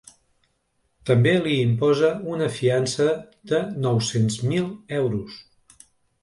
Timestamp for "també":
1.09-1.33